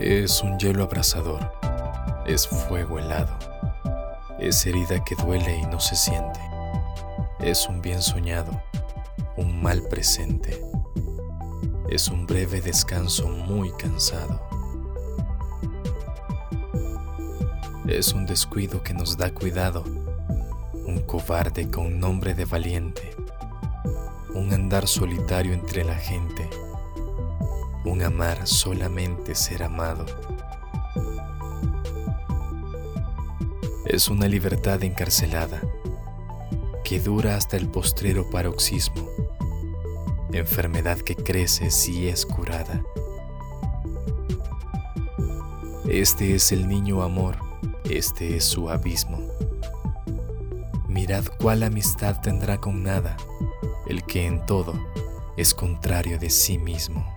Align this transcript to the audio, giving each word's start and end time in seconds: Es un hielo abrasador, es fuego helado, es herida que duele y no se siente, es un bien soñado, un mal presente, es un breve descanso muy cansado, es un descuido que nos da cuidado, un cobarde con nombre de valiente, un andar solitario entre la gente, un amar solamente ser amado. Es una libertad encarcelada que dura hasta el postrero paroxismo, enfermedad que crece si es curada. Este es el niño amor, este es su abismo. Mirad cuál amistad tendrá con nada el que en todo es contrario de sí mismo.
Es 0.00 0.42
un 0.42 0.58
hielo 0.58 0.84
abrasador, 0.84 1.52
es 2.24 2.46
fuego 2.46 2.98
helado, 2.98 3.36
es 4.38 4.64
herida 4.64 5.02
que 5.02 5.16
duele 5.16 5.58
y 5.58 5.66
no 5.66 5.80
se 5.80 5.96
siente, 5.96 6.40
es 7.40 7.68
un 7.68 7.82
bien 7.82 8.00
soñado, 8.00 8.62
un 9.36 9.60
mal 9.60 9.82
presente, 9.82 10.64
es 11.88 12.08
un 12.08 12.26
breve 12.26 12.60
descanso 12.60 13.28
muy 13.28 13.72
cansado, 13.72 14.40
es 17.88 18.12
un 18.12 18.26
descuido 18.26 18.82
que 18.82 18.92
nos 18.92 19.16
da 19.16 19.32
cuidado, 19.32 19.82
un 20.84 21.02
cobarde 21.06 21.70
con 21.70 21.98
nombre 21.98 22.34
de 22.34 22.44
valiente, 22.44 23.16
un 24.34 24.52
andar 24.52 24.86
solitario 24.86 25.54
entre 25.54 25.84
la 25.84 25.94
gente, 25.94 26.50
un 27.86 28.02
amar 28.02 28.46
solamente 28.46 29.34
ser 29.34 29.62
amado. 29.62 30.04
Es 33.86 34.08
una 34.08 34.28
libertad 34.28 34.82
encarcelada 34.84 35.62
que 36.84 37.00
dura 37.00 37.36
hasta 37.36 37.56
el 37.56 37.68
postrero 37.68 38.28
paroxismo, 38.28 39.08
enfermedad 40.30 40.98
que 40.98 41.16
crece 41.16 41.70
si 41.70 42.06
es 42.06 42.26
curada. 42.26 42.82
Este 45.88 46.34
es 46.34 46.52
el 46.52 46.68
niño 46.68 47.02
amor, 47.02 47.47
este 47.90 48.36
es 48.36 48.44
su 48.44 48.68
abismo. 48.68 49.18
Mirad 50.88 51.24
cuál 51.40 51.62
amistad 51.62 52.20
tendrá 52.20 52.58
con 52.58 52.82
nada 52.82 53.16
el 53.86 54.04
que 54.04 54.26
en 54.26 54.44
todo 54.44 54.74
es 55.36 55.54
contrario 55.54 56.18
de 56.18 56.30
sí 56.30 56.58
mismo. 56.58 57.14